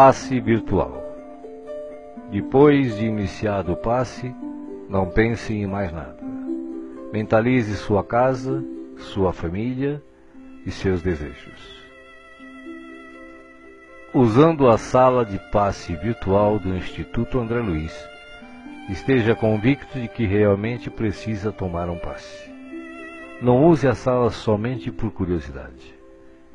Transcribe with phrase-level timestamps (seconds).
[0.00, 1.02] Passe virtual.
[2.30, 4.32] Depois de iniciado o passe,
[4.88, 6.16] não pense em mais nada.
[7.12, 8.64] Mentalize sua casa,
[8.96, 10.00] sua família
[10.64, 11.82] e seus desejos.
[14.14, 18.08] Usando a sala de passe virtual do Instituto André Luiz,
[18.88, 22.48] esteja convicto de que realmente precisa tomar um passe.
[23.42, 25.92] Não use a sala somente por curiosidade.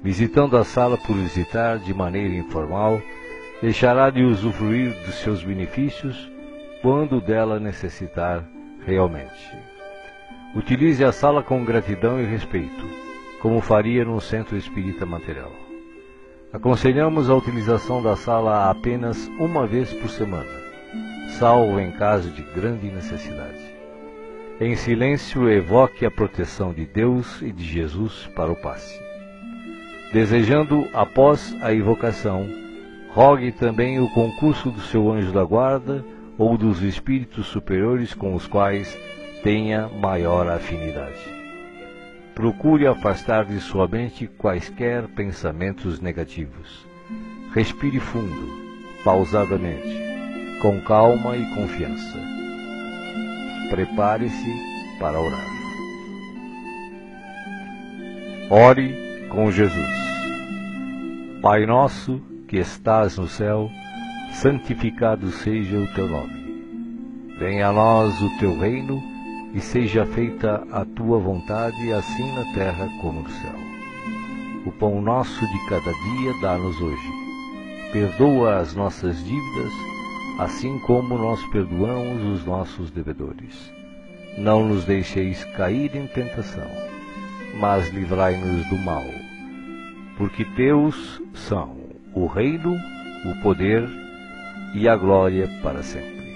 [0.01, 3.01] Visitando a sala por visitar de maneira informal,
[3.63, 6.29] deixará de usufruir dos seus benefícios
[6.81, 8.43] quando dela necessitar
[8.85, 9.57] realmente.
[10.53, 12.85] Utilize a sala com gratidão e respeito,
[13.41, 15.53] como faria num centro espírita material.
[16.51, 20.51] Aconselhamos a utilização da sala apenas uma vez por semana,
[21.39, 23.63] salvo em caso de grande necessidade.
[24.59, 29.01] Em silêncio, evoque a proteção de Deus e de Jesus para o passe.
[30.11, 32.62] Desejando, após a invocação,
[33.13, 36.03] rogue também o concurso do seu anjo da guarda
[36.37, 38.97] ou dos espíritos superiores com os quais
[39.43, 41.19] tenha maior afinidade.
[42.33, 46.87] Procure afastar de sua mente quaisquer pensamentos negativos.
[47.53, 48.49] Respire fundo,
[49.03, 49.95] pausadamente,
[50.59, 52.17] com calma e confiança.
[53.69, 55.53] Prepare-se para orar.
[58.49, 58.95] Ore
[59.29, 60.03] com Jesus.
[61.41, 63.67] Pai nosso que estás no céu,
[64.33, 67.33] santificado seja o teu nome.
[67.39, 69.01] Venha a nós o teu reino
[69.55, 73.55] e seja feita a tua vontade, assim na terra como no céu.
[74.67, 77.11] O pão nosso de cada dia dá-nos hoje.
[77.91, 79.73] Perdoa as nossas dívidas,
[80.37, 83.73] assim como nós perdoamos os nossos devedores.
[84.37, 86.69] Não nos deixeis cair em tentação,
[87.59, 89.03] mas livrai-nos do mal.
[90.19, 91.82] Porque teus são
[92.13, 92.75] o reino,
[93.25, 93.87] o poder
[94.73, 96.33] e a glória para sempre.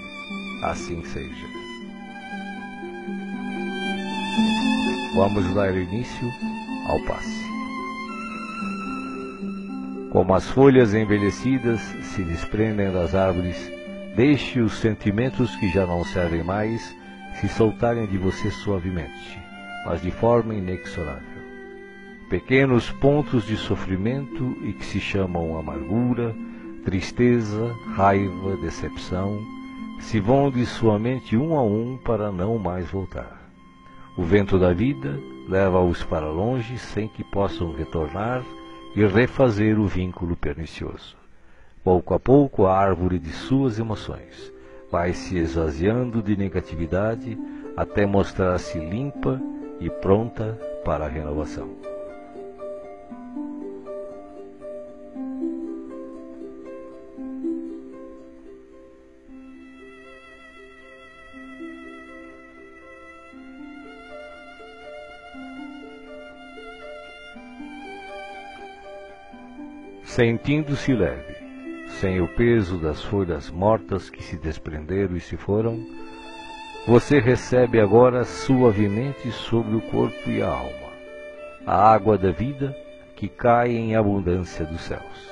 [0.62, 1.46] Assim seja.
[5.14, 6.28] Vamos dar início
[6.88, 7.48] ao passe.
[10.10, 13.70] Como as folhas envelhecidas se desprendem das árvores,
[14.16, 16.94] deixe os sentimentos que já não servem mais
[17.40, 19.38] se soltarem de você suavemente,
[19.86, 21.37] mas de forma inexorável.
[22.28, 26.36] Pequenos pontos de sofrimento e que se chamam amargura,
[26.84, 29.40] tristeza, raiva, decepção,
[29.98, 33.50] se vão de sua mente um a um para não mais voltar.
[34.14, 35.18] O vento da vida
[35.48, 38.44] leva-os para longe sem que possam retornar
[38.94, 41.16] e refazer o vínculo pernicioso.
[41.82, 44.52] Pouco a pouco, a árvore de suas emoções
[44.92, 47.38] vai se esvaziando de negatividade
[47.74, 49.40] até mostrar-se limpa
[49.80, 51.87] e pronta para a renovação.
[70.18, 71.36] Sentindo-se leve,
[72.00, 75.78] sem o peso das folhas mortas que se desprenderam e se foram,
[76.88, 80.88] você recebe agora suavemente sobre o corpo e a alma
[81.64, 82.76] a água da vida
[83.14, 85.30] que cai em abundância dos céus.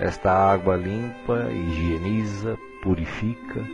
[0.00, 3.64] Esta água limpa, higieniza, purifica,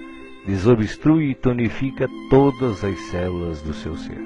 [0.45, 4.21] desobstrui e tonifica todas as células do seu ser.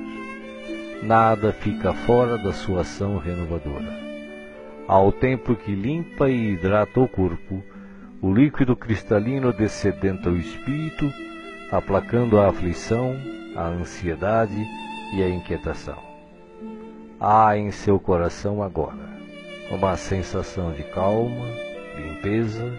[1.04, 4.05] Nada fica fora da sua ação renovadora
[4.88, 7.62] ao tempo que limpa e hidrata o corpo,
[8.22, 11.12] o líquido cristalino descedenta o espírito,
[11.70, 13.16] aplacando a aflição,
[13.54, 14.66] a ansiedade
[15.14, 15.98] e a inquietação.
[17.20, 19.16] Há em seu coração agora
[19.70, 21.46] uma sensação de calma,
[21.96, 22.72] limpeza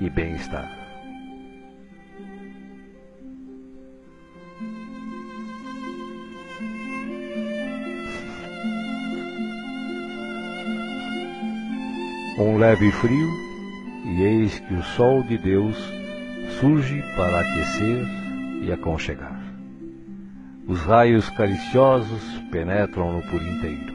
[0.00, 0.79] e bem-estar.
[12.40, 13.28] Um leve frio,
[14.02, 15.76] e eis que o sol de Deus
[16.58, 18.06] surge para aquecer
[18.62, 19.38] e aconchegar.
[20.66, 23.94] Os raios cariciosos penetram-no por inteiro,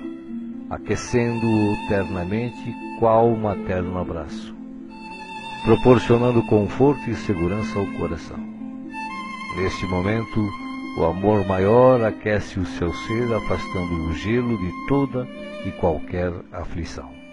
[0.69, 4.55] aquecendo-o ternamente qual um materno abraço,
[5.63, 8.37] proporcionando conforto e segurança ao coração.
[9.57, 10.47] Neste momento,
[10.99, 15.27] o amor maior aquece o seu ser, afastando o gelo de toda
[15.65, 17.24] e qualquer aflição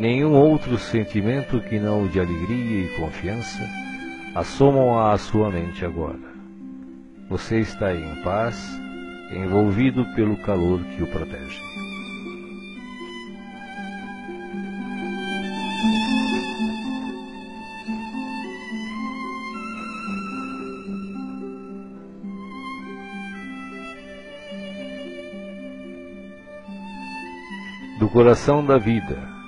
[0.00, 3.68] nenhum outro sentimento que não o de alegria e confiança
[4.34, 6.18] assomam à sua mente agora.
[7.28, 8.56] Você está em paz,
[9.30, 11.60] envolvido pelo calor que o protege.
[27.98, 29.39] Do coração da vida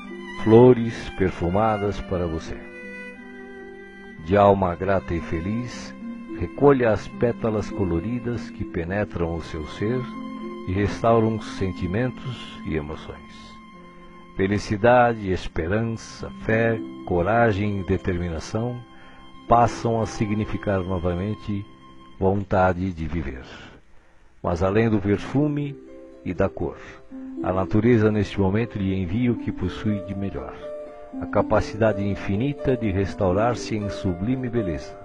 [0.42, 2.56] flores perfumadas para você.
[4.24, 5.94] De alma grata e feliz,
[6.36, 10.00] recolha as pétalas coloridas que penetram o seu ser
[10.66, 13.54] e restauram sentimentos e emoções.
[14.36, 18.82] Felicidade, esperança, fé, coragem e determinação
[19.48, 21.64] passam a significar novamente
[22.18, 23.44] vontade de viver.
[24.42, 25.76] Mas além do perfume
[26.24, 26.76] e da cor,
[27.42, 30.54] a natureza neste momento lhe envia o que possui de melhor,
[31.20, 34.96] a capacidade infinita de restaurar-se em sublime beleza,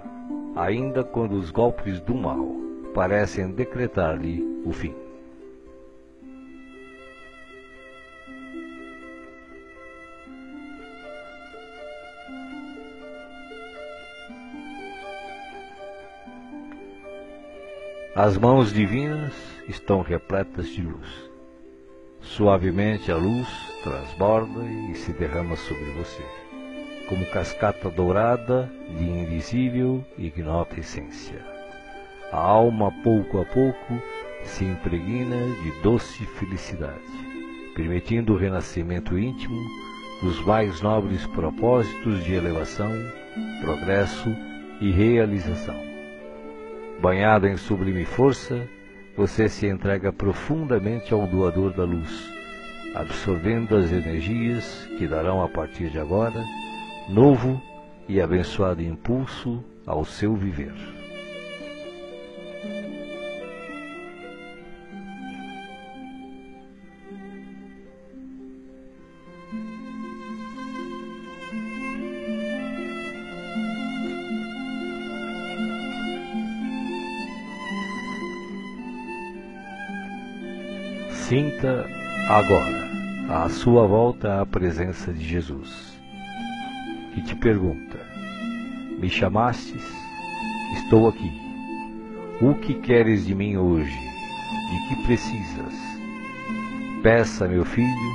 [0.54, 2.46] ainda quando os golpes do mal
[2.94, 5.07] parecem decretar-lhe o fim.
[18.20, 19.32] As mãos divinas
[19.68, 21.06] estão repletas de luz.
[22.20, 23.46] Suavemente a luz
[23.84, 24.60] transborda
[24.90, 26.24] e se derrama sobre você,
[27.08, 31.40] como cascata dourada de invisível e ignota essência.
[32.32, 34.02] A alma, pouco a pouco,
[34.42, 36.98] se impregna de doce felicidade,
[37.76, 39.60] permitindo o renascimento íntimo
[40.24, 42.90] dos mais nobres propósitos de elevação,
[43.62, 44.28] progresso
[44.80, 45.87] e realização.
[47.00, 48.68] Banhado em sublime força,
[49.16, 52.28] você se entrega profundamente ao doador da luz,
[52.94, 56.44] absorvendo as energias que darão a partir de agora
[57.08, 57.60] novo
[58.08, 60.97] e abençoado impulso ao seu viver.
[81.28, 81.84] Sinta
[82.30, 82.88] agora
[83.28, 86.00] à sua volta a presença de Jesus,
[87.12, 87.98] que te pergunta:
[88.98, 89.82] Me chamastes?
[90.78, 91.30] Estou aqui.
[92.40, 93.92] O que queres de mim hoje?
[93.92, 95.74] De que precisas?
[97.02, 98.12] Peça, meu filho,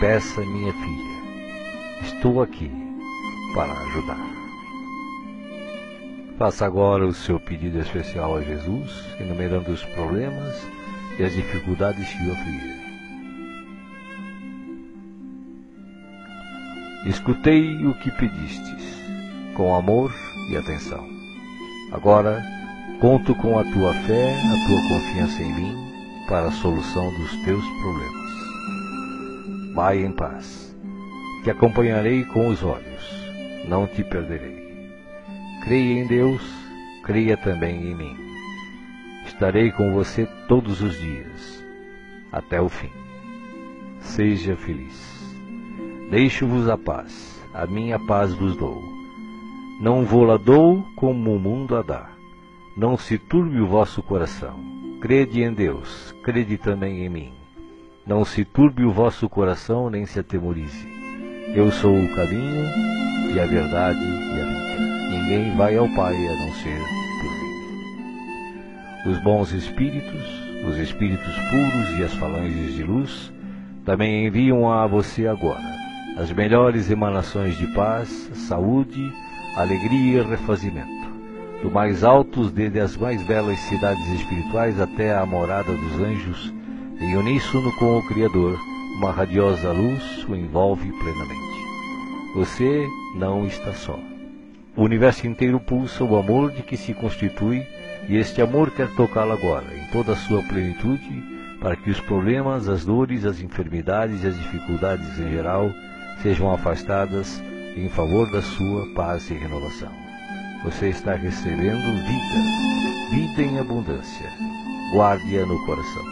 [0.00, 2.04] peça, minha filha.
[2.04, 2.70] Estou aqui
[3.52, 4.30] para ajudar.
[6.38, 10.66] Faça agora o seu pedido especial a Jesus, enumerando os problemas
[11.18, 12.86] e as dificuldades que o afligem.
[17.06, 19.00] Escutei o que pedistes,
[19.54, 20.12] com amor
[20.50, 21.06] e atenção.
[21.92, 22.44] Agora,
[23.00, 25.86] conto com a tua fé, a tua confiança em mim,
[26.28, 28.26] para a solução dos teus problemas.
[29.74, 30.74] Vai em paz.
[31.44, 33.04] Te acompanharei com os olhos,
[33.68, 34.56] não te perderei.
[35.62, 36.42] Creia em Deus,
[37.04, 38.25] creia também em mim.
[39.26, 41.62] Estarei com você todos os dias,
[42.30, 42.92] até o fim.
[44.00, 45.36] Seja feliz.
[46.10, 48.80] Deixo-vos a paz, a minha paz vos dou.
[49.80, 52.08] Não vou-la dou como o mundo a dá.
[52.76, 54.58] Não se turbe o vosso coração.
[55.00, 57.32] Crede em Deus, crede também em mim.
[58.06, 60.88] Não se turbe o vosso coração, nem se atemorize.
[61.52, 62.64] Eu sou o caminho
[63.34, 65.10] e a verdade e a vida.
[65.10, 67.05] Ninguém vai ao Pai a não ser.
[69.06, 70.22] Os bons espíritos,
[70.68, 73.32] os espíritos puros e as falanges de luz,
[73.84, 75.76] também enviam a você agora
[76.16, 78.08] as melhores emanações de paz,
[78.48, 79.12] saúde,
[79.54, 80.88] alegria e refazimento.
[81.62, 86.54] Do mais altos, desde as mais belas cidades espirituais até a morada dos anjos,
[86.98, 88.58] em uníssono com o Criador,
[88.96, 92.34] uma radiosa luz o envolve plenamente.
[92.34, 93.98] Você não está só.
[94.74, 97.62] O universo inteiro pulsa o amor de que se constitui
[98.08, 101.24] e este amor quer tocá-lo agora, em toda a sua plenitude,
[101.60, 105.70] para que os problemas, as dores, as enfermidades e as dificuldades em geral
[106.22, 107.42] sejam afastadas
[107.76, 109.92] em favor da sua paz e renovação.
[110.64, 114.30] Você está recebendo vida, vida em abundância.
[114.92, 116.04] Guarde-a no coração.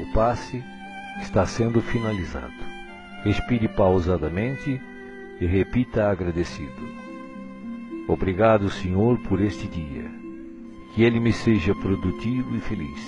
[0.00, 0.62] O passe
[1.20, 2.67] está sendo finalizado.
[3.24, 4.80] Respire pausadamente
[5.40, 6.88] e repita agradecido.
[8.06, 10.10] Obrigado, Senhor, por este dia.
[10.94, 13.00] Que ele me seja produtivo e feliz,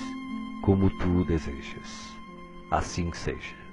[0.62, 2.14] como tu desejas.
[2.70, 3.69] Assim seja.